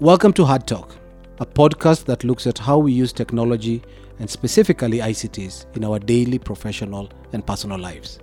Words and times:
Welcome 0.00 0.32
to 0.32 0.46
Hard 0.46 0.66
Talk, 0.66 0.96
a 1.40 1.44
podcast 1.44 2.06
that 2.06 2.24
looks 2.24 2.46
at 2.46 2.56
how 2.56 2.78
we 2.78 2.90
use 2.90 3.12
technology 3.12 3.82
and 4.18 4.30
specifically 4.30 5.00
ICTs 5.00 5.76
in 5.76 5.84
our 5.84 5.98
daily 5.98 6.38
professional 6.38 7.10
and 7.34 7.46
personal 7.46 7.78
lives. 7.78 8.18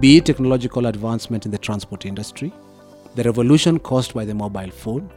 Be 0.00 0.16
it 0.16 0.26
technological 0.26 0.86
advancement 0.86 1.44
in 1.46 1.52
the 1.52 1.58
transport 1.58 2.06
industry, 2.06 2.52
the 3.14 3.22
revolution 3.22 3.78
caused 3.78 4.14
by 4.14 4.24
the 4.24 4.34
mobile 4.34 4.72
phone, 4.72 5.08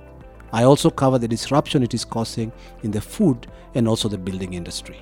I 0.53 0.61
also 0.61 0.91
cover 0.91 1.17
the 1.17 1.27
disruption 1.27 1.81
it 1.81 1.95
is 1.95 2.05
causing 2.05 2.51
in 2.83 2.91
the 2.91 3.01
food 3.01 3.47
and 3.73 3.87
also 3.87 4.07
the 4.07 4.19
building 4.19 4.53
industry. 4.53 5.01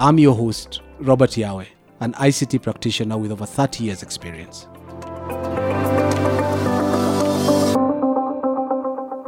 I'm 0.00 0.18
your 0.18 0.34
host, 0.34 0.80
Robert 0.98 1.30
Yawe, 1.36 1.68
an 2.00 2.14
ICT 2.14 2.62
practitioner 2.62 3.16
with 3.16 3.30
over 3.30 3.46
30 3.46 3.84
years' 3.84 4.02
experience. 4.02 4.66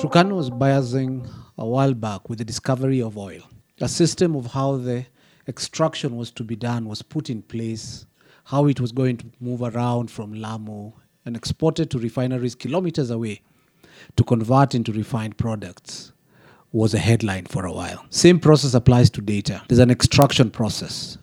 Turkana 0.03 0.35
was 0.35 0.51
biasing 0.51 1.31
a 1.57 1.65
while 1.65 1.95
back 1.95 2.29
with 2.29 2.39
the 2.39 2.45
discovery 2.45 3.01
of 3.01 3.17
oil. 3.17 3.43
A 3.81 3.87
system 3.87 4.35
of 4.35 4.47
how 4.47 4.77
the 4.77 5.07
extraction 5.47 6.17
was 6.17 6.33
to 6.33 6.43
be 6.43 6.57
done 6.57 6.89
was 6.89 7.03
put 7.03 7.31
in 7.31 7.41
place, 7.41 8.05
how 8.47 8.67
it 8.67 8.81
was 8.81 8.91
going 8.91 9.17
to 9.19 9.27
move 9.39 9.63
around 9.63 10.11
from 10.11 10.35
Lamu 10.35 10.91
and 11.25 11.37
exported 11.37 11.89
to 11.93 12.01
refineries 12.01 12.57
kilometers 12.57 13.11
away 13.11 13.43
to 14.17 14.25
convert 14.25 14.75
into 14.75 14.91
refined 14.93 15.39
products 15.39 16.13
was 16.73 16.95
a 16.95 16.99
headline 16.99 17.47
for 17.47 17.65
a 17.65 17.73
while. 17.73 18.05
Same 18.11 18.41
process 18.41 18.75
applies 18.75 19.09
to 19.11 19.21
data. 19.21 19.63
There's 19.69 19.79
an 19.79 19.93
extraction 19.93 20.51
process, 20.51 21.17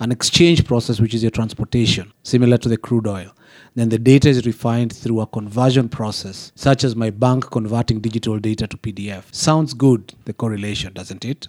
an 0.00 0.10
exchange 0.10 0.64
process, 0.64 0.98
which 0.98 1.14
is 1.14 1.22
your 1.22 1.30
transportation, 1.30 2.12
similar 2.22 2.56
to 2.56 2.68
the 2.68 2.78
crude 2.78 3.06
oil. 3.06 3.30
Then 3.74 3.90
the 3.90 3.98
data 3.98 4.28
is 4.28 4.46
refined 4.46 4.92
through 4.94 5.20
a 5.20 5.26
conversion 5.26 5.88
process, 5.88 6.50
such 6.54 6.82
as 6.82 6.96
my 6.96 7.10
bank 7.10 7.50
converting 7.50 8.00
digital 8.00 8.38
data 8.38 8.66
to 8.66 8.76
PDF. 8.78 9.32
Sounds 9.32 9.74
good, 9.74 10.14
the 10.24 10.32
correlation, 10.32 10.92
doesn't 10.94 11.24
it? 11.24 11.48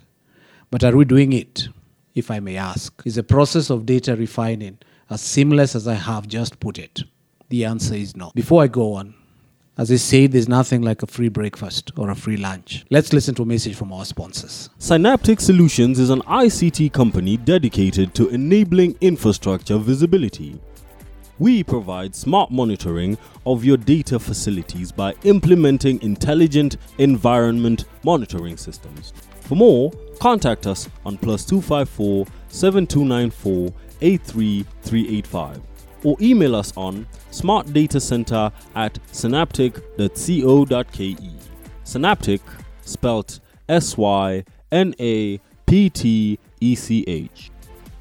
But 0.69 0.83
are 0.83 0.95
we 0.95 1.05
doing 1.05 1.33
it, 1.33 1.69
if 2.13 2.29
I 2.29 2.39
may 2.39 2.57
ask? 2.57 3.01
Is 3.05 3.15
the 3.15 3.23
process 3.23 3.69
of 3.69 3.85
data 3.85 4.15
refining 4.15 4.77
as 5.09 5.21
seamless 5.21 5.73
as 5.73 5.87
I 5.87 5.95
have 5.95 6.27
just 6.27 6.59
put 6.59 6.77
it? 6.77 7.03
The 7.49 7.65
answer 7.65 7.95
is 7.95 8.15
no. 8.15 8.31
Before 8.35 8.61
I 8.63 8.67
go 8.67 8.93
on, 8.93 9.13
as 9.77 9.89
I 9.89 9.95
say, 9.95 10.27
there's 10.27 10.49
nothing 10.49 10.81
like 10.81 11.01
a 11.01 11.07
free 11.07 11.29
breakfast 11.29 11.91
or 11.97 12.09
a 12.09 12.15
free 12.15 12.35
lunch. 12.35 12.85
Let's 12.89 13.13
listen 13.13 13.35
to 13.35 13.43
a 13.43 13.45
message 13.45 13.75
from 13.75 13.93
our 13.93 14.03
sponsors. 14.03 14.69
Synaptech 14.79 15.39
Solutions 15.39 15.97
is 15.97 16.09
an 16.09 16.21
ICT 16.23 16.91
company 16.91 17.37
dedicated 17.37 18.13
to 18.15 18.27
enabling 18.29 18.97
infrastructure 18.99 19.77
visibility. 19.77 20.59
We 21.39 21.63
provide 21.63 22.13
smart 22.13 22.51
monitoring 22.51 23.17
of 23.45 23.63
your 23.63 23.77
data 23.77 24.19
facilities 24.19 24.91
by 24.91 25.15
implementing 25.23 26.01
intelligent 26.01 26.75
environment 26.97 27.85
monitoring 28.03 28.57
systems. 28.57 29.13
For 29.39 29.55
more, 29.55 29.91
contact 30.19 30.67
us 30.67 30.89
on 31.05 31.17
plus 31.17 31.45
254 31.45 32.27
7294 32.49 33.73
83385 34.01 35.70
or 36.03 36.15
email 36.21 36.55
us 36.55 36.75
on 36.75 37.07
smartdatacenter 37.31 38.51
at 38.75 38.99
synaptech.co.ke. 39.11 41.31
Synaptech, 41.83 42.41
spelt 42.81 43.39
S 43.67 43.97
Y 43.97 44.43
N 44.71 44.93
A 44.99 45.39
P 45.65 45.89
T 45.89 46.39
E 46.59 46.75
C 46.75 47.03
H. 47.07 47.51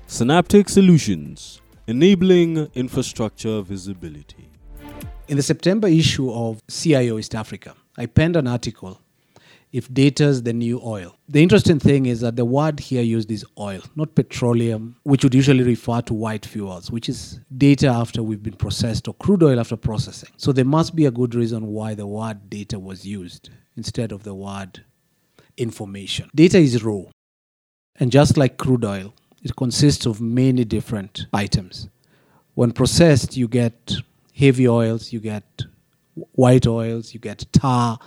Synaptech 0.07 0.69
Solutions, 0.69 1.61
enabling 1.87 2.69
infrastructure 2.75 3.63
visibility. 3.63 4.49
In 5.29 5.37
the 5.37 5.43
September 5.43 5.87
issue 5.87 6.33
of 6.33 6.61
CIO 6.67 7.19
East 7.19 7.35
Africa, 7.35 7.75
I 7.97 8.07
penned 8.07 8.35
an 8.35 8.49
article 8.49 9.01
if 9.73 9.93
data's 9.93 10.43
the 10.43 10.53
new 10.53 10.81
oil. 10.85 11.17
The 11.29 11.43
interesting 11.43 11.79
thing 11.79 12.07
is 12.07 12.21
that 12.21 12.37
the 12.37 12.45
word 12.45 12.81
here 12.81 13.03
used 13.03 13.31
is 13.31 13.45
oil, 13.59 13.83
not 13.95 14.15
petroleum, 14.15 14.97
which 15.05 15.23
would 15.23 15.35
usually 15.35 15.63
refer 15.63 16.01
to 16.03 16.15
white 16.15 16.45
fuels, 16.45 16.91
which 16.91 17.09
is 17.09 17.39
data 17.57 17.87
after 17.87 18.23
we've 18.23 18.43
been 18.43 18.57
processed 18.57 19.07
or 19.07 19.15
crude 19.15 19.43
oil 19.43 19.61
after 19.61 19.77
processing. 19.77 20.31
So 20.37 20.53
there 20.53 20.65
must 20.65 20.97
be 20.97 21.07
a 21.07 21.11
good 21.11 21.35
reason 21.35 21.69
why 21.69 21.95
the 21.95 22.07
word 22.07 22.51
data 22.51 22.79
was 22.79 23.07
used 23.07 23.51
instead 23.77 24.11
of 24.11 24.25
the 24.25 24.35
word 24.35 24.85
information. 25.57 26.31
Data 26.35 26.59
is 26.59 26.83
raw. 26.83 27.03
And 27.97 28.11
just 28.11 28.37
like 28.37 28.57
crude 28.57 28.85
oil, 28.85 29.15
it 29.43 29.55
consists 29.57 30.07
of 30.07 30.21
many 30.21 30.65
different 30.65 31.27
items. 31.33 31.89
When 32.55 32.73
processed, 32.73 33.37
you 33.37 33.47
get 33.47 33.95
heavy 34.35 34.69
oils, 34.69 35.13
you 35.13 35.21
get 35.21 35.63
white 36.33 36.67
oils, 36.67 37.15
you 37.15 37.21
get 37.21 37.47
tar, 37.53 37.99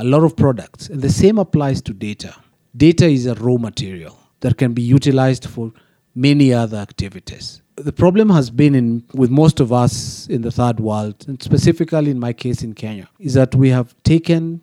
a 0.00 0.04
lot 0.04 0.24
of 0.24 0.34
products. 0.34 0.88
And 0.88 1.02
the 1.02 1.10
same 1.10 1.38
applies 1.38 1.82
to 1.82 1.92
data. 1.92 2.34
Data 2.74 3.06
is 3.06 3.26
a 3.26 3.34
raw 3.34 3.58
material 3.58 4.18
that 4.40 4.56
can 4.56 4.72
be 4.72 4.80
utilized 4.80 5.44
for 5.44 5.72
many 6.14 6.54
other 6.54 6.78
activities. 6.78 7.60
The 7.76 7.92
problem 7.92 8.30
has 8.30 8.50
been 8.50 8.74
in 8.74 9.04
with 9.12 9.30
most 9.30 9.60
of 9.60 9.72
us 9.72 10.26
in 10.28 10.40
the 10.42 10.50
third 10.50 10.80
world, 10.80 11.16
and 11.28 11.42
specifically 11.42 12.10
in 12.10 12.18
my 12.18 12.32
case 12.32 12.62
in 12.62 12.72
Kenya, 12.74 13.08
is 13.18 13.34
that 13.34 13.54
we 13.54 13.68
have 13.70 13.94
taken 14.02 14.62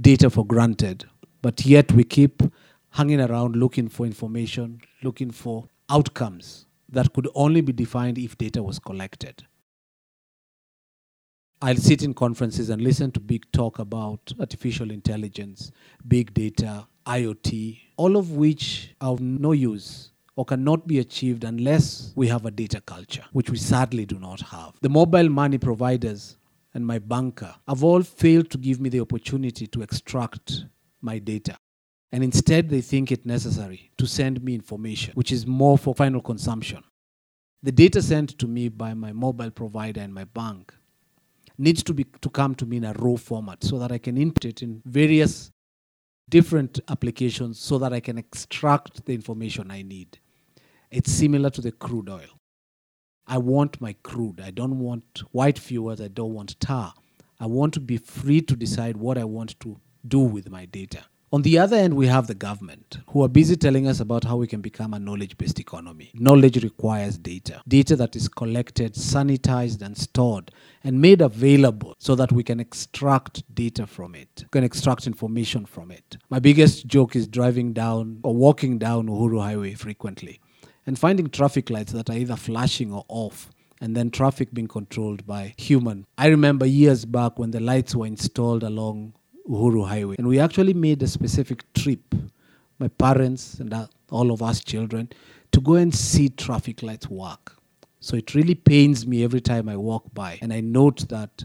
data 0.00 0.30
for 0.30 0.46
granted, 0.46 1.04
but 1.42 1.66
yet 1.66 1.90
we 1.92 2.04
keep 2.04 2.42
hanging 2.90 3.20
around 3.20 3.56
looking 3.56 3.88
for 3.88 4.06
information, 4.06 4.80
looking 5.02 5.30
for 5.30 5.68
outcomes 5.90 6.66
that 6.88 7.12
could 7.12 7.28
only 7.34 7.60
be 7.60 7.72
defined 7.72 8.18
if 8.18 8.38
data 8.38 8.62
was 8.62 8.78
collected. 8.78 9.44
I'll 11.62 11.76
sit 11.76 12.02
in 12.02 12.12
conferences 12.12 12.68
and 12.68 12.82
listen 12.82 13.10
to 13.12 13.20
big 13.20 13.50
talk 13.50 13.78
about 13.78 14.30
artificial 14.38 14.90
intelligence, 14.90 15.72
big 16.06 16.34
data, 16.34 16.86
IoT, 17.06 17.80
all 17.96 18.18
of 18.18 18.32
which 18.32 18.94
are 19.00 19.12
of 19.12 19.20
no 19.20 19.52
use 19.52 20.10
or 20.34 20.44
cannot 20.44 20.86
be 20.86 20.98
achieved 20.98 21.44
unless 21.44 22.12
we 22.14 22.28
have 22.28 22.44
a 22.44 22.50
data 22.50 22.82
culture, 22.82 23.24
which 23.32 23.48
we 23.48 23.56
sadly 23.56 24.04
do 24.04 24.18
not 24.18 24.42
have. 24.42 24.74
The 24.82 24.90
mobile 24.90 25.30
money 25.30 25.56
providers 25.56 26.36
and 26.74 26.86
my 26.86 26.98
banker 26.98 27.54
have 27.66 27.82
all 27.82 28.02
failed 28.02 28.50
to 28.50 28.58
give 28.58 28.78
me 28.78 28.90
the 28.90 29.00
opportunity 29.00 29.66
to 29.66 29.80
extract 29.80 30.66
my 31.00 31.18
data. 31.18 31.56
And 32.12 32.22
instead, 32.22 32.68
they 32.68 32.82
think 32.82 33.10
it 33.10 33.24
necessary 33.24 33.90
to 33.96 34.06
send 34.06 34.44
me 34.44 34.54
information, 34.54 35.14
which 35.14 35.32
is 35.32 35.46
more 35.46 35.78
for 35.78 35.94
final 35.94 36.20
consumption. 36.20 36.84
The 37.62 37.72
data 37.72 38.02
sent 38.02 38.38
to 38.38 38.46
me 38.46 38.68
by 38.68 38.92
my 38.92 39.12
mobile 39.12 39.50
provider 39.50 40.02
and 40.02 40.12
my 40.12 40.24
bank 40.24 40.74
needs 41.58 41.82
to 41.84 41.94
be 41.94 42.04
to 42.20 42.30
come 42.30 42.54
to 42.56 42.66
me 42.66 42.78
in 42.78 42.84
a 42.84 42.92
raw 42.94 43.16
format 43.16 43.64
so 43.64 43.78
that 43.78 43.92
I 43.92 43.98
can 43.98 44.16
input 44.16 44.44
it 44.44 44.62
in 44.62 44.82
various 44.84 45.50
different 46.28 46.80
applications 46.88 47.58
so 47.58 47.78
that 47.78 47.92
I 47.92 48.00
can 48.00 48.18
extract 48.18 49.04
the 49.06 49.14
information 49.14 49.70
I 49.70 49.82
need. 49.82 50.18
It's 50.90 51.12
similar 51.12 51.50
to 51.50 51.60
the 51.60 51.72
crude 51.72 52.08
oil. 52.08 52.40
I 53.26 53.38
want 53.38 53.80
my 53.80 53.94
crude. 54.02 54.40
I 54.40 54.50
don't 54.50 54.78
want 54.78 55.22
white 55.32 55.58
fuels. 55.58 56.00
I 56.00 56.08
don't 56.08 56.32
want 56.32 56.58
tar. 56.60 56.94
I 57.40 57.46
want 57.46 57.74
to 57.74 57.80
be 57.80 57.98
free 57.98 58.40
to 58.42 58.56
decide 58.56 58.96
what 58.96 59.18
I 59.18 59.24
want 59.24 59.58
to 59.60 59.78
do 60.06 60.20
with 60.20 60.48
my 60.48 60.64
data. 60.66 61.04
On 61.32 61.42
the 61.42 61.58
other 61.58 61.76
end, 61.76 61.94
we 61.94 62.06
have 62.06 62.28
the 62.28 62.34
government 62.36 62.98
who 63.08 63.22
are 63.24 63.28
busy 63.28 63.56
telling 63.56 63.88
us 63.88 63.98
about 63.98 64.22
how 64.22 64.36
we 64.36 64.46
can 64.46 64.60
become 64.60 64.94
a 64.94 64.98
knowledge 64.98 65.36
based 65.36 65.58
economy. 65.58 66.12
Knowledge 66.14 66.62
requires 66.62 67.18
data, 67.18 67.60
data 67.66 67.96
that 67.96 68.14
is 68.14 68.28
collected, 68.28 68.94
sanitized, 68.94 69.82
and 69.82 69.98
stored 69.98 70.52
and 70.86 71.00
made 71.00 71.20
available 71.20 71.96
so 71.98 72.14
that 72.14 72.30
we 72.30 72.44
can 72.44 72.60
extract 72.60 73.42
data 73.52 73.88
from 73.88 74.14
it, 74.14 74.28
we 74.42 74.48
can 74.52 74.62
extract 74.62 75.08
information 75.08 75.66
from 75.66 75.90
it. 75.90 76.16
My 76.30 76.38
biggest 76.38 76.86
joke 76.86 77.16
is 77.16 77.26
driving 77.26 77.72
down 77.72 78.20
or 78.22 78.36
walking 78.36 78.78
down 78.78 79.08
Uhuru 79.08 79.42
Highway 79.42 79.74
frequently 79.74 80.40
and 80.86 80.96
finding 80.96 81.28
traffic 81.28 81.70
lights 81.70 81.92
that 81.92 82.08
are 82.08 82.16
either 82.16 82.36
flashing 82.36 82.92
or 82.92 83.04
off 83.08 83.50
and 83.80 83.96
then 83.96 84.12
traffic 84.12 84.54
being 84.54 84.68
controlled 84.68 85.26
by 85.26 85.54
human. 85.58 86.06
I 86.16 86.28
remember 86.28 86.66
years 86.66 87.04
back 87.04 87.36
when 87.36 87.50
the 87.50 87.58
lights 87.58 87.96
were 87.96 88.06
installed 88.06 88.62
along 88.62 89.14
Uhuru 89.48 89.88
Highway. 89.88 90.14
And 90.18 90.28
we 90.28 90.38
actually 90.38 90.72
made 90.72 91.02
a 91.02 91.08
specific 91.08 91.64
trip, 91.74 92.14
my 92.78 92.88
parents 92.88 93.58
and 93.58 93.74
uh, 93.74 93.88
all 94.10 94.30
of 94.30 94.40
us 94.40 94.62
children, 94.62 95.08
to 95.50 95.60
go 95.60 95.74
and 95.74 95.92
see 95.92 96.28
traffic 96.28 96.84
lights 96.84 97.10
work. 97.10 97.55
So 98.06 98.16
it 98.16 98.36
really 98.36 98.54
pains 98.54 99.04
me 99.04 99.24
every 99.24 99.40
time 99.40 99.68
I 99.68 99.76
walk 99.76 100.14
by 100.14 100.38
and 100.40 100.52
I 100.52 100.60
note 100.60 101.08
that 101.08 101.44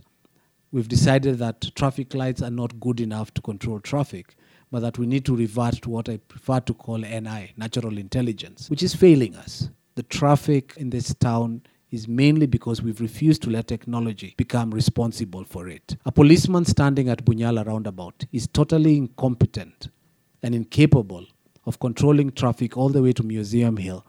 we've 0.72 0.88
decided 0.88 1.40
that 1.40 1.72
traffic 1.74 2.14
lights 2.14 2.44
are 2.44 2.52
not 2.52 2.80
good 2.80 3.00
enough 3.02 3.34
to 3.34 3.42
control 3.42 3.80
traffic, 3.80 4.36
but 4.70 4.82
that 4.82 5.00
we 5.00 5.08
need 5.08 5.26
to 5.26 5.36
revert 5.36 5.82
to 5.82 5.90
what 5.90 6.08
I 6.08 6.18
prefer 6.18 6.60
to 6.60 6.74
call 6.76 7.00
NI, 7.00 7.54
natural 7.58 7.98
intelligence, 7.98 8.70
which 8.70 8.84
is 8.84 8.94
failing 8.94 9.36
us. 9.38 9.72
The 9.96 10.04
traffic 10.04 10.76
in 10.78 10.92
this 10.92 11.16
town 11.16 11.64
is 11.90 12.08
mainly 12.08 12.46
because 12.46 12.84
we've 12.84 13.02
refused 13.02 13.42
to 13.42 13.50
let 13.50 13.68
technology 13.68 14.36
become 14.38 14.70
responsible 14.70 15.44
for 15.44 15.68
it. 15.68 15.98
A 16.06 16.12
policeman 16.12 16.66
standing 16.66 17.10
at 17.10 17.26
Bunyala 17.26 17.66
roundabout 17.66 18.26
is 18.32 18.46
totally 18.46 18.98
incompetent 18.98 19.90
and 20.44 20.54
incapable 20.54 21.26
of 21.66 21.80
controlling 21.80 22.32
traffic 22.32 22.78
all 22.78 22.90
the 22.90 23.02
way 23.02 23.14
to 23.14 23.24
Museum 23.24 23.78
Hill 23.78 24.06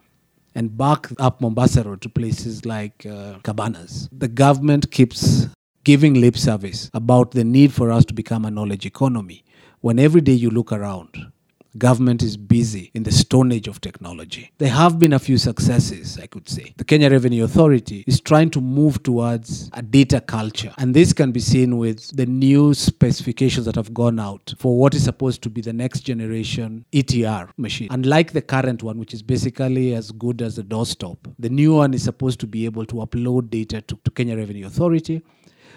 and 0.54 0.76
back 0.76 1.08
up 1.18 1.40
Mombasa 1.40 1.82
Road 1.82 2.00
to 2.02 2.08
places 2.08 2.64
like 2.64 3.06
uh, 3.06 3.38
Cabanas. 3.42 4.08
The 4.12 4.28
government 4.28 4.90
keeps 4.90 5.48
giving 5.84 6.14
lip 6.14 6.36
service 6.36 6.90
about 6.94 7.32
the 7.32 7.44
need 7.44 7.72
for 7.72 7.90
us 7.90 8.04
to 8.06 8.14
become 8.14 8.44
a 8.44 8.50
knowledge 8.50 8.86
economy 8.86 9.44
when 9.80 9.98
every 9.98 10.20
day 10.20 10.32
you 10.32 10.48
look 10.50 10.72
around, 10.72 11.32
government 11.78 12.22
is 12.22 12.36
busy 12.36 12.90
in 12.94 13.02
the 13.02 13.12
stone 13.12 13.52
age 13.52 13.68
of 13.68 13.80
technology. 13.80 14.52
There 14.58 14.70
have 14.70 14.98
been 14.98 15.12
a 15.12 15.18
few 15.18 15.38
successes, 15.38 16.18
I 16.20 16.26
could 16.26 16.48
say. 16.48 16.74
The 16.76 16.84
Kenya 16.84 17.10
Revenue 17.10 17.44
Authority 17.44 18.04
is 18.06 18.20
trying 18.20 18.50
to 18.50 18.60
move 18.60 19.02
towards 19.02 19.70
a 19.72 19.82
data 19.82 20.20
culture, 20.20 20.74
and 20.78 20.94
this 20.94 21.12
can 21.12 21.32
be 21.32 21.40
seen 21.40 21.78
with 21.78 22.14
the 22.16 22.26
new 22.26 22.74
specifications 22.74 23.66
that 23.66 23.76
have 23.76 23.94
gone 23.94 24.20
out 24.20 24.54
for 24.58 24.78
what 24.78 24.94
is 24.94 25.04
supposed 25.04 25.42
to 25.42 25.50
be 25.50 25.60
the 25.60 25.72
next 25.72 26.00
generation 26.00 26.84
ETR 26.92 27.50
machine. 27.56 27.88
Unlike 27.90 28.32
the 28.32 28.42
current 28.42 28.82
one, 28.82 28.98
which 28.98 29.14
is 29.14 29.22
basically 29.22 29.94
as 29.94 30.10
good 30.12 30.42
as 30.42 30.58
a 30.58 30.62
doorstop, 30.62 31.16
the 31.38 31.48
new 31.48 31.74
one 31.74 31.94
is 31.94 32.02
supposed 32.02 32.40
to 32.40 32.46
be 32.46 32.64
able 32.64 32.84
to 32.86 32.96
upload 32.96 33.50
data 33.50 33.80
to, 33.82 33.98
to 34.04 34.10
Kenya 34.10 34.36
Revenue 34.36 34.66
Authority 34.66 35.22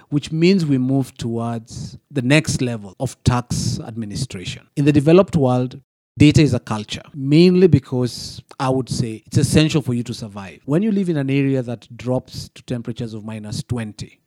which 0.10 0.32
means 0.32 0.66
we 0.66 0.78
move 0.78 1.16
towards 1.18 1.98
the 2.12 2.22
next 2.22 2.62
level 2.62 2.96
of 3.00 3.22
tax 3.24 3.80
administration. 3.80 4.68
In 4.76 4.86
the 4.86 4.92
developed 4.92 5.36
world, 5.36 5.82
data 6.18 6.42
is 6.42 6.54
a 6.54 6.60
culture, 6.60 7.04
mainly 7.14 7.68
because 7.68 8.42
I 8.60 8.70
would 8.70 8.90
say 8.90 9.24
it's 9.26 9.38
essential 9.38 9.82
for 9.82 9.94
you 9.94 10.04
to 10.04 10.14
survive. 10.14 10.62
When 10.66 10.82
you 10.82 10.92
live 10.92 11.10
in 11.10 11.18
an 11.18 11.30
area 11.30 11.62
that 11.62 11.88
drops 11.98 12.50
to 12.56 12.64
temperatures 12.64 13.14
of 13.14 13.26
minus 13.26 13.64
20, 13.64 14.22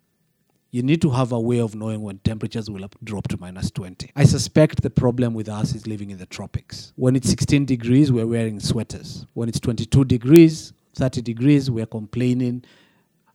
you 0.70 0.82
need 0.82 1.00
to 1.00 1.10
have 1.10 1.32
a 1.32 1.40
way 1.40 1.60
of 1.60 1.75
knowing 1.75 2.02
when 2.02 2.19
temperatures 2.19 2.69
will 2.69 2.86
drop 3.02 3.28
to 3.28 3.38
minus 3.38 3.70
20. 3.70 4.12
I 4.14 4.24
suspect 4.24 4.82
the 4.82 4.90
problem 4.90 5.32
with 5.32 5.48
us 5.48 5.74
is 5.74 5.86
living 5.86 6.10
in 6.10 6.19
the 6.19 6.26
tropics. 6.26 6.92
When 6.96 7.16
it's 7.16 7.31
16 7.31 7.64
degrees, 7.64 8.12
we're 8.12 8.26
wearing 8.26 8.60
sweaters. 8.60 9.26
When 9.32 9.48
it's 9.48 9.60
22 9.60 10.04
degrees, 10.04 10.74
30 10.94 11.22
degrees, 11.22 11.70
we're 11.70 11.86
complaining 11.86 12.64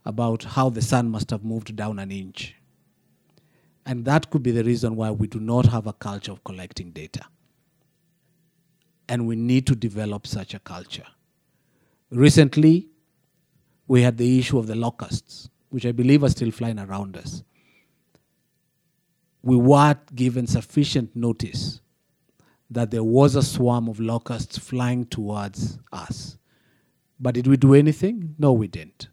about 0.06 0.44
how 0.44 0.70
the 0.70 0.82
sun 0.82 1.10
must 1.10 1.30
have 1.32 1.44
moved 1.44 1.76
down 1.76 2.00
an 2.00 2.12
inch. 2.12 2.56
And 3.86 4.06
that 4.06 4.30
could 4.30 4.44
be 4.44 4.52
the 4.52 4.64
reason 4.64 4.96
why 4.96 5.12
we 5.12 5.28
do 5.28 5.40
not 5.40 5.68
have 5.68 5.88
a 5.88 5.94
culture 5.94 6.32
of 6.32 6.44
collecting 6.44 6.92
data. 6.92 7.26
And 9.10 9.28
we 9.28 9.36
need 9.36 9.68
to 9.68 9.76
develop 9.76 10.26
such 10.26 10.54
a 10.54 10.60
culture. 10.60 11.06
Recently, 12.10 12.88
we 13.88 14.02
had 14.02 14.18
the 14.18 14.40
issue 14.40 14.58
of 14.58 14.68
the 14.68 14.76
locusts, 14.76 15.50
which 15.70 15.86
I 15.86 15.92
believe 15.92 16.24
are 16.24 16.30
still 16.30 16.52
flying 16.52 16.80
around 16.80 17.18
us. 17.18 17.44
We 19.42 19.58
were 19.58 19.98
given 20.16 20.48
sufficient 20.48 21.16
notice 21.16 21.82
that 22.70 22.92
there 22.92 23.04
was 23.04 23.36
a 23.36 23.44
swarm 23.44 23.90
of 23.90 24.00
locusts 24.00 24.58
flying 24.58 25.06
towards 25.06 25.80
us. 25.92 26.38
But 27.20 27.36
did 27.36 27.48
we 27.48 27.58
do 27.58 27.74
anything? 27.74 28.36
No, 28.40 28.54
we 28.54 28.68
didn't 28.68 29.10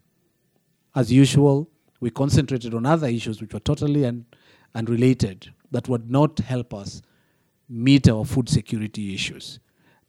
as 0.95 1.11
usual, 1.11 1.69
we 1.99 2.09
concentrated 2.09 2.73
on 2.73 2.85
other 2.85 3.07
issues 3.07 3.41
which 3.41 3.53
were 3.53 3.59
totally 3.59 4.05
un- 4.05 4.25
unrelated 4.75 5.53
that 5.71 5.87
would 5.87 6.09
not 6.09 6.39
help 6.39 6.73
us 6.73 7.01
meet 7.69 8.09
our 8.09 8.25
food 8.25 8.49
security 8.49 9.13
issues. 9.13 9.59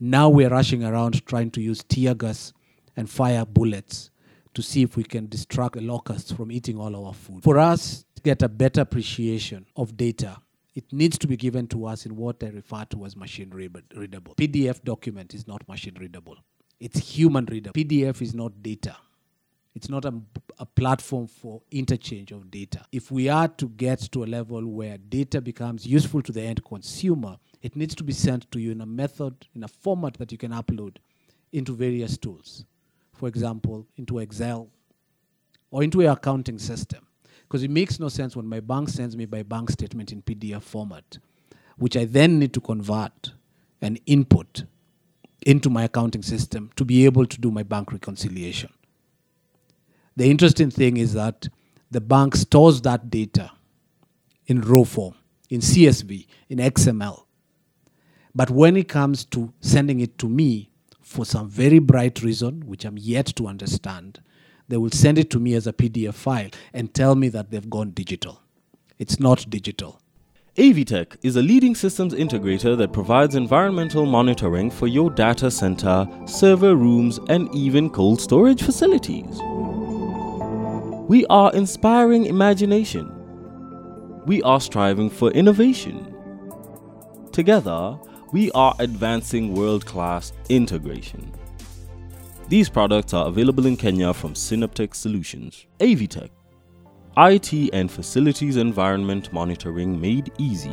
Now 0.01 0.29
we're 0.29 0.49
rushing 0.49 0.83
around 0.83 1.25
trying 1.27 1.51
to 1.53 1.61
use 1.61 1.85
tear 1.85 2.15
gas 2.15 2.53
and 2.97 3.09
fire 3.09 3.45
bullets 3.45 4.11
to 4.55 4.63
see 4.63 4.83
if 4.83 4.97
we 4.97 5.05
can 5.05 5.29
distract 5.29 5.75
the 5.75 5.81
locusts 5.81 6.33
from 6.33 6.51
eating 6.51 6.79
all 6.79 7.07
our 7.07 7.15
food. 7.15 7.43
For 7.43 7.59
us 7.59 8.05
to 8.17 8.23
get 8.23 8.43
a 8.43 8.49
better 8.49 8.81
appreciation 8.81 9.67
of 9.77 9.97
data, 9.97 10.39
it 10.75 10.93
needs 10.93 11.19
to 11.19 11.27
be 11.27 11.37
given 11.37 11.67
to 11.69 11.87
us 11.87 12.07
in 12.07 12.17
what 12.17 12.43
I 12.43 12.49
refer 12.49 12.85
to 12.91 13.05
as 13.05 13.15
machine 13.17 13.51
readable. 13.51 14.35
PDF 14.35 14.83
document 14.83 15.35
is 15.35 15.47
not 15.47 15.67
machine 15.69 15.97
readable. 16.01 16.37
It's 16.81 16.99
human 16.99 17.47
readable. 17.47 17.75
PDF 17.75 18.23
is 18.23 18.35
not 18.35 18.63
data. 18.63 18.97
It's 19.75 19.89
not 19.89 20.05
a, 20.05 20.13
a 20.59 20.67
platform 20.67 21.27
for 21.27 21.63
interchange 21.71 22.31
of 22.31 22.51
data. 22.51 22.85
If 22.93 23.11
we 23.11 23.29
are 23.29 23.49
to 23.49 23.69
get 23.69 24.01
to 24.13 24.23
a 24.23 24.27
level 24.27 24.67
where 24.67 24.99
data 24.99 25.41
becomes 25.41 25.87
useful 25.87 26.23
to 26.23 26.33
the 26.33 26.43
end 26.43 26.63
consumer, 26.65 27.39
it 27.63 27.75
needs 27.75 27.95
to 27.95 28.05
be 28.05 28.13
sent 28.13 28.51
to 28.53 28.61
you 28.61 28.73
in 28.73 28.81
a 28.83 28.87
method, 28.87 29.47
in 29.55 29.65
a 29.65 29.69
format 29.69 30.15
that 30.15 30.31
you 30.31 30.39
can 30.39 30.53
upload 30.53 30.97
into 31.53 31.75
various 31.75 32.19
tools. 32.19 32.65
For 33.15 33.29
example, 33.29 33.87
into 33.97 34.19
Excel 34.19 34.69
or 35.71 35.83
into 35.83 36.03
your 36.03 36.13
accounting 36.13 36.59
system. 36.59 37.07
Because 37.43 37.63
it 37.63 37.71
makes 37.71 37.99
no 37.99 38.09
sense 38.09 38.37
when 38.37 38.47
my 38.47 38.61
bank 38.61 38.89
sends 38.89 39.17
me 39.17 39.27
my 39.27 39.43
bank 39.43 39.71
statement 39.71 40.13
in 40.13 40.23
PDF 40.23 40.63
format, 40.63 41.19
which 41.77 41.97
I 41.97 42.05
then 42.05 42.39
need 42.39 42.53
to 42.55 42.61
convert 42.61 43.33
and 43.81 43.99
input 44.07 44.65
into 45.45 45.69
my 45.69 45.85
accounting 45.85 46.23
system 46.23 46.71
to 46.77 46.85
be 46.85 47.05
able 47.05 47.27
to 47.27 47.41
do 47.41 47.51
my 47.51 47.63
bank 47.63 47.93
reconciliation. 47.93 48.71
The 50.17 50.31
interesting 50.31 50.71
thing 50.71 50.97
is 50.97 51.15
that 51.15 51.49
the 51.91 52.01
bank 52.01 52.37
stores 52.37 52.81
that 52.83 53.11
data 53.11 53.51
in 54.47 54.61
raw 54.61 54.85
form, 54.85 55.15
in 55.49 55.61
CSV, 55.61 56.27
in 56.49 56.59
XML. 56.59 57.25
But 58.35 58.51
when 58.51 58.77
it 58.77 58.89
comes 58.89 59.25
to 59.27 59.53
sending 59.61 60.01
it 60.01 60.19
to 60.19 60.29
me 60.29 60.71
for 61.01 61.25
some 61.25 61.49
very 61.49 61.79
bright 61.79 62.23
reason, 62.23 62.67
which 62.67 62.85
I'm 62.85 62.99
yet 62.99 63.27
to 63.37 63.47
understand, 63.47 64.21
they 64.69 64.77
will 64.77 64.91
send 64.91 65.19
it 65.19 65.31
to 65.31 65.39
me 65.39 65.55
as 65.55 65.67
a 65.67 65.73
PDF 65.73 66.15
file 66.15 66.51
and 66.73 66.95
tell 66.95 67.15
me 67.15 67.29
that 67.29 67.51
they've 67.51 67.69
gone 67.69 67.91
digital. 67.91 68.41
It's 68.99 69.21
not 69.21 69.51
digital. 69.51 70.01
Avtech 70.57 71.17
is 71.23 71.37
a 71.37 71.43
leading 71.43 71.75
systems 71.75 72.13
integrator 72.13 72.77
that 72.77 72.93
provides 72.93 73.35
environmental 73.35 74.05
monitoring 74.05 74.71
for 74.71 74.87
your 74.87 75.11
data 75.11 75.51
center, 75.51 76.07
server 76.27 76.77
rooms, 76.77 77.19
and 77.29 77.55
even 77.55 77.89
cold 77.89 78.21
storage 78.21 78.63
facilities. 78.63 79.41
We 81.09 81.27
are 81.27 81.53
inspiring 81.53 82.27
imagination. 82.27 83.13
We 84.25 84.41
are 84.43 84.61
striving 84.61 85.11
for 85.11 85.33
innovation. 85.33 86.15
Together, 87.33 87.99
we 88.33 88.53
are 88.53 88.77
advancing 88.79 89.53
world 89.53 89.85
class 89.85 90.33
integration. 90.49 91.33
These 92.49 92.69
products 92.69 93.13
are 93.15 93.27
available 93.27 93.67
in 93.67 93.77
Kenya 93.77 94.15
from 94.15 94.35
Synaptech 94.35 94.95
Solutions. 94.95 95.67
Avtech, 95.81 96.31
IT 97.17 97.71
and 97.73 97.91
facilities 97.91 98.57
environment 98.57 99.33
monitoring 99.33 100.01
made 100.01 100.31
easy. 100.39 100.71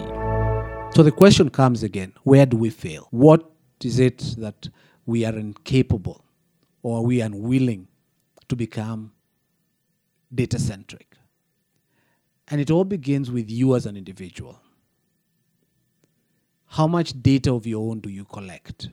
So 0.93 1.01
the 1.01 1.11
question 1.11 1.49
comes 1.49 1.81
again 1.81 2.13
where 2.23 2.45
do 2.45 2.55
we 2.55 2.69
fail? 2.69 3.07
What 3.09 3.49
is 3.83 3.99
it 3.99 4.19
that 4.37 4.69
we 5.07 5.25
are 5.25 5.35
incapable 5.35 6.23
or 6.83 7.03
we 7.03 7.23
are 7.23 7.25
unwilling 7.25 7.87
to 8.47 8.55
become 8.55 9.13
data 10.33 10.59
centric. 10.59 11.15
And 12.47 12.59
it 12.59 12.71
all 12.71 12.83
begins 12.83 13.29
with 13.29 13.49
you 13.49 13.75
as 13.75 13.85
an 13.85 13.95
individual. 13.95 14.59
How 16.65 16.87
much 16.87 17.19
data 17.21 17.53
of 17.53 17.65
your 17.65 17.89
own 17.89 17.99
do 17.99 18.09
you 18.09 18.25
collect? 18.25 18.89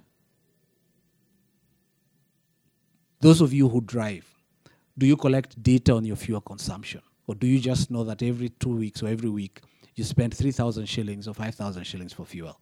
Those 3.21 3.41
of 3.41 3.53
you 3.53 3.69
who 3.69 3.81
drive, 3.81 4.27
do 4.97 5.07
you 5.07 5.17
collect 5.17 5.63
data 5.63 5.95
on 5.95 6.05
your 6.05 6.17
fuel 6.17 6.41
consumption? 6.41 7.03
Or 7.27 7.35
do 7.35 7.47
you 7.47 7.59
just 7.59 7.91
know 7.91 8.05
that 8.05 8.23
every 8.23 8.51
two 8.51 8.77
weeks 8.77 9.03
or 9.03 9.09
every 9.09 9.31
week 9.31 9.61
you 9.95 10.05
spend 10.05 10.35
3,000 10.35 10.87
shillings 10.87 11.27
or 11.27 11.35
5,000 11.35 11.85
shillings 11.85 12.13
for 12.13 12.25
fuel? 12.25 12.59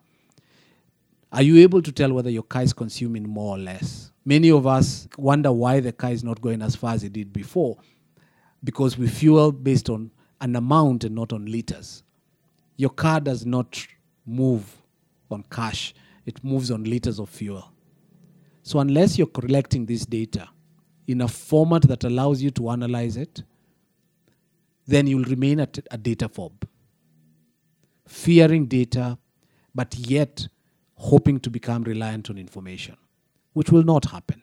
Are 1.33 1.43
you 1.43 1.59
able 1.59 1.83
to 1.83 1.93
tell 1.93 2.12
whether 2.12 2.31
your 2.31 2.45
car 2.45 2.62
is 2.62 2.73
consuming 2.73 3.28
more 3.28 3.57
or 3.57 3.59
less? 3.59 4.12
Many 4.25 4.50
of 4.50 4.66
us 4.66 5.09
wonder 5.19 5.52
why 5.52 5.81
the 5.81 5.93
car 5.93 6.12
is 6.12 6.25
not 6.25 6.40
going 6.40 6.62
as 6.62 6.76
far 6.76 6.95
as 6.95 7.02
it 7.02 7.12
did 7.12 7.33
before 7.33 7.76
because 8.64 8.97
we 8.97 9.06
fuel 9.06 9.52
based 9.52 9.90
on 9.90 10.11
an 10.40 10.56
amount 10.56 11.04
and 11.04 11.14
not 11.14 11.33
on 11.33 11.44
liters. 11.47 12.02
Your 12.76 12.90
car 12.90 13.21
does 13.21 13.47
not 13.47 13.87
move 14.26 14.83
on 15.30 15.44
cash, 15.50 15.94
it 16.26 16.42
moves 16.42 16.71
on 16.71 16.85
liters 16.85 17.21
of 17.21 17.28
fuel. 17.28 17.71
So, 18.62 18.78
unless 18.78 19.18
you're 19.18 19.26
collecting 19.26 19.85
this 19.85 20.06
data 20.06 20.49
in 21.06 21.21
a 21.21 21.28
format 21.28 21.83
that 21.83 22.04
allows 22.04 22.42
you 22.42 22.50
to 22.52 22.71
analyze 22.71 23.16
it, 23.16 23.42
then 24.87 25.06
you'll 25.06 25.25
remain 25.25 25.61
a 25.61 25.66
data 25.66 26.28
phobe, 26.28 26.64
fearing 28.06 28.66
data, 28.66 29.18
but 29.75 29.94
yet 29.97 30.49
hoping 30.94 31.40
to 31.40 31.50
become 31.50 31.83
reliant 31.85 32.30
on 32.30 32.38
information, 32.38 32.97
which 33.52 33.71
will 33.71 33.83
not 33.83 34.06
happen. 34.06 34.42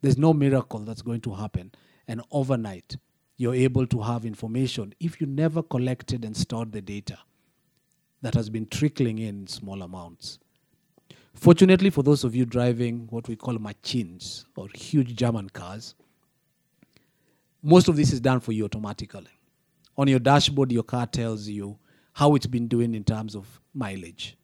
There's 0.00 0.18
no 0.18 0.32
miracle 0.32 0.80
that's 0.80 1.02
going 1.02 1.20
to 1.22 1.34
happen, 1.34 1.72
and 2.06 2.22
overnight 2.30 2.96
you're 3.38 3.54
able 3.54 3.86
to 3.86 4.02
have 4.02 4.26
information 4.26 4.92
if 5.00 5.20
you 5.20 5.26
never 5.26 5.62
collected 5.62 6.24
and 6.24 6.36
stored 6.36 6.72
the 6.72 6.82
data 6.82 7.16
that 8.20 8.34
has 8.34 8.50
been 8.50 8.66
trickling 8.66 9.18
in 9.18 9.46
small 9.46 9.82
amounts. 9.82 10.40
Fortunately, 11.34 11.88
for 11.88 12.02
those 12.02 12.24
of 12.24 12.34
you 12.34 12.44
driving 12.44 13.06
what 13.10 13.28
we 13.28 13.36
call 13.36 13.56
machines 13.60 14.44
or 14.56 14.66
huge 14.74 15.14
German 15.14 15.48
cars, 15.48 15.94
most 17.62 17.86
of 17.86 17.96
this 17.96 18.12
is 18.12 18.20
done 18.20 18.40
for 18.40 18.50
you 18.50 18.64
automatically. 18.64 19.30
On 19.96 20.08
your 20.08 20.18
dashboard, 20.18 20.72
your 20.72 20.82
car 20.82 21.06
tells 21.06 21.46
you 21.46 21.78
how 22.12 22.34
it's 22.34 22.46
been 22.46 22.66
doing 22.66 22.92
in 22.92 23.04
terms 23.04 23.36
of 23.36 23.60
mileage. 23.72 24.36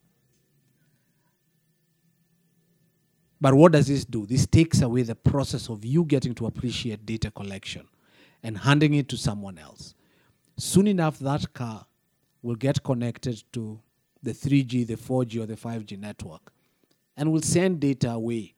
But 3.40 3.54
what 3.54 3.72
does 3.72 3.88
this 3.88 4.04
do? 4.04 4.24
This 4.24 4.46
takes 4.46 4.82
away 4.82 5.02
the 5.02 5.16
process 5.16 5.68
of 5.68 5.84
you 5.84 6.04
getting 6.04 6.34
to 6.36 6.46
appreciate 6.46 7.04
data 7.04 7.32
collection 7.32 7.88
and 8.44 8.58
handing 8.58 8.94
it 8.94 9.08
to 9.08 9.16
someone 9.16 9.58
else. 9.58 9.94
soon 10.56 10.86
enough 10.86 11.18
that 11.18 11.52
car 11.52 11.84
will 12.42 12.54
get 12.54 12.80
connected 12.84 13.42
to 13.52 13.80
the 14.22 14.30
3G, 14.30 14.86
the 14.86 14.94
4G, 14.94 15.42
or 15.42 15.46
the 15.46 15.56
5G 15.56 15.98
network 15.98 16.52
and 17.16 17.32
will 17.32 17.42
send 17.42 17.80
data 17.80 18.10
away 18.10 18.54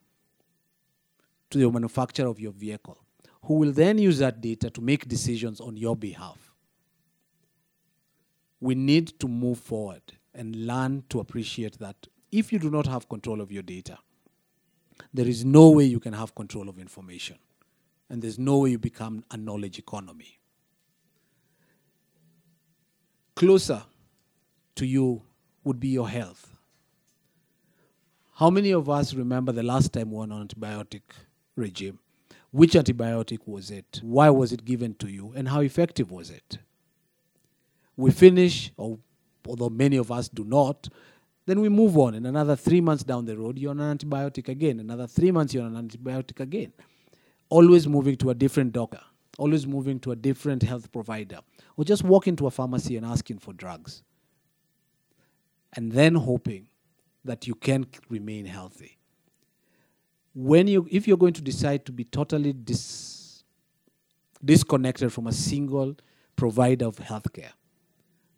to 1.50 1.58
the 1.58 1.70
manufacturer 1.70 2.28
of 2.28 2.40
your 2.40 2.52
vehicle, 2.52 2.98
who 3.44 3.54
will 3.54 3.72
then 3.72 3.98
use 3.98 4.18
that 4.18 4.40
data 4.40 4.68
to 4.70 4.80
make 4.80 5.08
decisions 5.08 5.60
on 5.60 5.76
your 5.76 5.96
behalf. 5.96 6.52
We 8.60 8.74
need 8.74 9.18
to 9.20 9.28
move 9.28 9.58
forward 9.58 10.02
and 10.34 10.66
learn 10.66 11.04
to 11.10 11.20
appreciate 11.20 11.78
that 11.78 11.96
if 12.32 12.52
you 12.52 12.58
do 12.58 12.70
not 12.70 12.86
have 12.86 13.08
control 13.08 13.40
of 13.40 13.52
your 13.52 13.62
data, 13.62 13.98
there 15.14 15.26
is 15.26 15.44
no 15.44 15.70
way 15.70 15.84
you 15.84 16.00
can 16.00 16.14
have 16.14 16.34
control 16.34 16.68
of 16.68 16.78
information. 16.78 17.38
And 18.08 18.22
there's 18.22 18.38
no 18.38 18.58
way 18.58 18.70
you 18.70 18.78
become 18.78 19.24
a 19.30 19.36
knowledge 19.36 19.78
economy. 19.78 20.38
Closer 23.34 23.82
to 24.76 24.86
you 24.86 25.22
would 25.64 25.80
be 25.80 25.88
your 25.88 26.08
health. 26.08 26.56
How 28.34 28.50
many 28.50 28.70
of 28.70 28.88
us 28.88 29.14
remember 29.14 29.50
the 29.50 29.62
last 29.62 29.92
time 29.92 30.10
we 30.10 30.16
were 30.18 30.22
on 30.22 30.32
an 30.32 30.46
antibiotic 30.46 31.02
regime? 31.56 31.98
Which 32.50 32.72
antibiotic 32.72 33.40
was 33.46 33.70
it? 33.70 34.00
Why 34.02 34.30
was 34.30 34.52
it 34.52 34.64
given 34.64 34.94
to 34.94 35.08
you? 35.08 35.32
And 35.34 35.48
how 35.48 35.60
effective 35.60 36.10
was 36.10 36.30
it? 36.30 36.58
We 37.96 38.10
finish, 38.10 38.70
or 38.76 38.98
although 39.46 39.70
many 39.70 39.96
of 39.96 40.12
us 40.12 40.28
do 40.28 40.44
not, 40.44 40.88
then 41.46 41.60
we 41.60 41.68
move 41.68 41.96
on. 41.96 42.14
And 42.14 42.26
another 42.26 42.56
three 42.56 42.80
months 42.80 43.04
down 43.04 43.24
the 43.24 43.36
road, 43.36 43.58
you're 43.58 43.70
on 43.70 43.80
an 43.80 43.96
antibiotic 43.96 44.48
again. 44.48 44.80
Another 44.80 45.06
three 45.06 45.30
months, 45.30 45.54
you're 45.54 45.64
on 45.64 45.74
an 45.74 45.88
antibiotic 45.88 46.40
again. 46.40 46.72
Always 47.48 47.86
moving 47.86 48.16
to 48.16 48.30
a 48.30 48.34
different 48.34 48.72
doctor, 48.72 49.00
always 49.38 49.66
moving 49.66 50.00
to 50.00 50.10
a 50.10 50.16
different 50.16 50.62
health 50.62 50.90
provider, 50.90 51.40
or 51.76 51.84
just 51.84 52.02
walk 52.02 52.26
into 52.26 52.46
a 52.46 52.50
pharmacy 52.50 52.96
and 52.96 53.06
asking 53.06 53.38
for 53.38 53.52
drugs. 53.52 54.02
And 55.74 55.92
then 55.92 56.14
hoping 56.14 56.66
that 57.24 57.46
you 57.46 57.54
can 57.54 57.86
remain 58.08 58.46
healthy. 58.46 58.98
When 60.34 60.66
you, 60.66 60.86
if 60.90 61.06
you're 61.06 61.16
going 61.16 61.34
to 61.34 61.42
decide 61.42 61.86
to 61.86 61.92
be 61.92 62.04
totally 62.04 62.52
dis, 62.52 63.44
disconnected 64.44 65.12
from 65.12 65.26
a 65.26 65.32
single 65.32 65.96
provider 66.34 66.86
of 66.86 66.96
healthcare, 66.96 67.52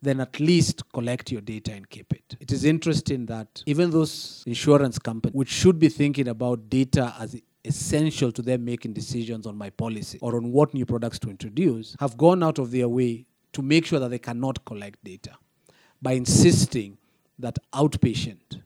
then 0.00 0.20
at 0.20 0.38
least 0.38 0.82
collect 0.92 1.32
your 1.32 1.40
data 1.40 1.72
and 1.72 1.88
keep 1.90 2.12
it. 2.12 2.36
It 2.38 2.52
is 2.52 2.64
interesting 2.64 3.26
that 3.26 3.62
even 3.66 3.90
those 3.90 4.44
insurance 4.46 4.98
companies, 4.98 5.34
which 5.34 5.48
should 5.48 5.78
be 5.78 5.88
thinking 5.88 6.28
about 6.28 6.70
data 6.70 7.14
as 7.18 7.40
essential 7.64 8.32
to 8.32 8.42
them 8.42 8.64
making 8.64 8.92
decisions 8.92 9.46
on 9.46 9.56
my 9.56 9.70
policy 9.70 10.18
or 10.20 10.36
on 10.36 10.52
what 10.52 10.74
new 10.74 10.86
products 10.86 11.18
to 11.18 11.30
introduce, 11.30 11.96
have 12.00 12.16
gone 12.16 12.42
out 12.42 12.58
of 12.58 12.70
their 12.70 12.88
way 12.88 13.26
to 13.52 13.62
make 13.62 13.84
sure 13.84 13.98
that 13.98 14.08
they 14.08 14.18
cannot 14.18 14.64
collect 14.64 15.02
data 15.04 15.36
by 16.00 16.12
insisting 16.12 16.96
that 17.38 17.58
outpatient 17.74 18.62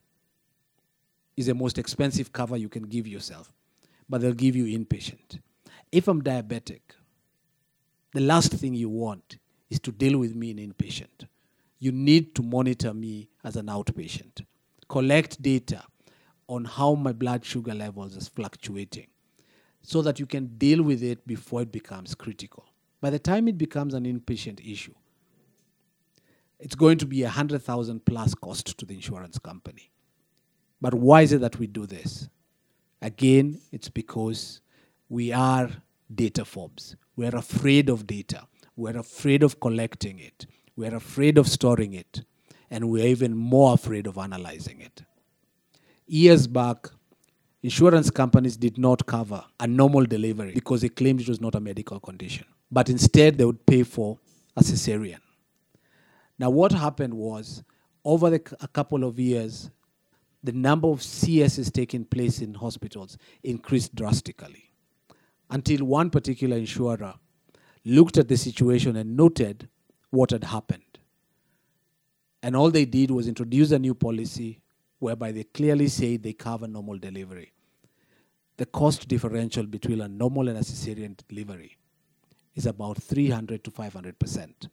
is 1.37 1.47
the 1.47 1.55
most 1.55 1.79
expensive 1.79 2.33
cover 2.33 2.57
you 2.57 2.69
can 2.69 2.83
give 2.83 3.07
yourself, 3.07 3.53
but 4.09 4.21
they'll 4.21 4.33
give 4.33 4.55
you 4.55 4.79
inpatient. 4.79 5.41
If 5.91 6.09
I'm 6.09 6.23
diabetic, 6.23 6.81
the 8.13 8.21
last 8.21 8.53
thing 8.53 8.75
you 8.75 8.89
want 8.89 9.39
is 9.71 9.81
to 9.81 9.93
deal 9.93 10.19
with 10.19 10.35
me 10.35 10.51
in 10.51 10.59
inpatient. 10.59 11.27
You 11.79 11.93
need 11.93 12.35
to 12.35 12.43
monitor 12.43 12.93
me 12.93 13.29
as 13.43 13.57
an 13.57 13.67
outpatient. 13.67 14.45
Collect 14.89 15.41
data 15.41 15.83
on 16.53 16.67
how 16.67 16.95
my 16.95 17.13
blood 17.13 17.43
sugar 17.43 17.75
levels 17.75 18.15
is 18.15 18.29
fluctuating 18.29 19.07
so 19.81 20.03
that 20.03 20.21
you 20.21 20.27
can 20.27 20.47
deal 20.59 20.83
with 20.83 21.03
it 21.03 21.27
before 21.27 21.63
it 21.63 21.73
becomes 21.73 22.15
critical. 22.15 22.67
By 23.01 23.09
the 23.09 23.19
time 23.19 23.49
it 23.49 23.57
becomes 23.57 23.95
an 23.95 24.05
inpatient 24.05 24.61
issue, 24.71 24.95
it's 26.61 26.75
going 26.75 26.99
to 26.99 27.07
be 27.07 27.23
a 27.23 27.27
100,000 27.27 28.05
plus 28.05 28.35
cost 28.35 28.77
to 28.79 28.85
the 28.85 28.95
insurance 28.95 29.39
company. 29.39 29.91
But 30.79 30.93
why 30.93 31.23
is 31.23 31.33
it 31.33 31.41
that 31.41 31.59
we 31.59 31.67
do 31.67 31.87
this? 31.87 32.29
Again, 33.01 33.59
it's 33.73 33.89
because 33.89 34.61
we 35.09 35.33
are 35.33 35.71
data 36.15 36.45
phobes. 36.45 36.97
We're 37.17 37.35
afraid 37.35 37.89
of 37.89 38.07
data. 38.07 38.47
We're 38.77 38.99
afraid 38.99 39.43
of 39.43 39.59
collecting 39.59 40.19
it. 40.19 40.47
We're 40.77 40.95
afraid 40.95 41.39
of 41.39 41.49
storing 41.49 41.95
it. 41.95 42.23
And 42.71 42.91
we're 42.91 43.07
even 43.07 43.35
more 43.35 43.73
afraid 43.73 44.07
of 44.07 44.19
analyzing 44.19 44.83
it. 44.83 45.03
Years 46.15 46.47
back, 46.47 46.91
insurance 47.63 48.11
companies 48.11 48.59
did 48.59 48.77
not 48.77 49.07
cover 49.07 49.43
a 49.59 49.67
normal 49.67 50.05
delivery 50.05 50.53
because 50.53 50.83
they 50.83 50.91
claimed 50.91 51.23
it 51.23 51.29
was 51.31 51.41
not 51.41 51.55
a 51.55 51.61
medical 51.61 51.99
condition. 52.01 52.45
But 52.71 52.91
instead, 52.91 53.39
they 53.39 53.47
would 53.47 53.65
pay 53.65 53.83
for 53.83 54.19
a 54.55 54.63
cesarean. 54.63 55.21
Now, 56.39 56.51
what 56.51 56.73
happened 56.73 57.15
was, 57.15 57.65
over 58.05 58.29
the, 58.29 58.57
a 58.61 58.69
couple 58.69 59.05
of 59.05 59.19
years, 59.19 59.71
the 60.45 60.53
number 60.53 60.89
of 60.89 60.99
CSs 60.99 61.73
taking 61.73 62.05
place 62.05 62.43
in 62.43 62.53
hospitals 62.53 63.17
increased 63.43 63.95
drastically 63.95 64.71
until 65.49 65.87
one 65.87 66.11
particular 66.11 66.59
insurer 66.59 67.15
looked 67.87 68.19
at 68.19 68.29
the 68.29 68.37
situation 68.37 68.97
and 68.97 69.17
noted 69.17 69.67
what 70.11 70.33
had 70.33 70.45
happened. 70.45 70.99
And 72.43 72.55
all 72.55 72.71
they 72.71 72.85
did 72.85 73.11
was 73.11 73.29
introduce 73.29 73.71
a 73.71 73.79
new 73.79 73.95
policy 73.95 74.62
whereby 75.03 75.33
they 75.33 75.45
clearly 75.45 75.89
say 75.89 76.17
they 76.17 76.33
cover 76.33 76.69
normal 76.69 76.97
delivery. 76.99 77.53
The 78.57 78.67
cost 78.67 79.09
differential 79.09 79.67
between 79.67 80.01
a 80.01 80.09
normal 80.09 80.49
and 80.49 80.57
a 80.59 80.61
cesarean 80.61 81.17
delivery 81.29 81.77
is 82.55 82.67
about 82.67 83.03
300 83.03 83.65
to 83.65 83.71
500 83.71 84.19
percent. 84.19 84.69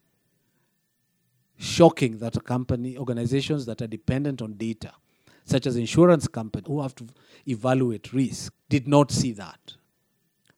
Shocking 1.57 2.19
that 2.19 2.37
a 2.37 2.39
company, 2.39 2.97
organizations 2.97 3.65
that 3.65 3.81
are 3.81 3.87
dependent 3.87 4.41
on 4.41 4.53
data, 4.53 4.93
such 5.45 5.65
as 5.65 5.75
insurance 5.75 6.27
companies 6.27 6.67
who 6.67 6.81
have 6.81 6.95
to 6.95 7.07
evaluate 7.47 8.13
risk, 8.13 8.53
did 8.69 8.87
not 8.87 9.11
see 9.11 9.31
that. 9.31 9.75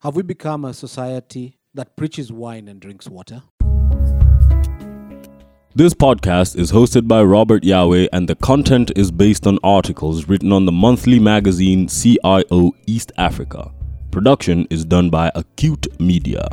Have 0.00 0.16
we 0.16 0.22
become 0.22 0.64
a 0.64 0.74
society 0.74 1.56
that 1.74 1.96
preaches 1.96 2.30
wine 2.30 2.68
and 2.68 2.78
drinks 2.80 3.08
water? 3.08 3.42
This 5.74 5.94
podcast 5.94 6.58
is 6.58 6.70
hosted 6.70 7.08
by 7.08 7.22
Robert 7.22 7.62
Yawe, 7.62 8.06
and 8.12 8.28
the 8.28 8.34
content 8.34 8.92
is 8.94 9.10
based 9.10 9.46
on 9.46 9.58
articles 9.64 10.28
written 10.28 10.52
on 10.52 10.66
the 10.66 10.70
monthly 10.70 11.18
magazine 11.18 11.88
CIO 11.88 12.72
East 12.86 13.10
Africa. 13.16 13.72
Production 14.10 14.66
is 14.68 14.84
done 14.84 15.08
by 15.08 15.32
Acute 15.34 15.98
Media. 15.98 16.46